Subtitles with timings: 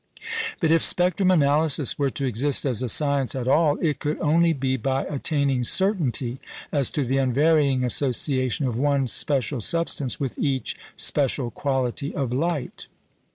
[0.59, 4.51] But if spectrum analysis were to exist as a science at all, it could only
[4.51, 6.39] be by attaining certainty
[6.71, 12.87] as to the unvarying association of one special substance with each special quality of light.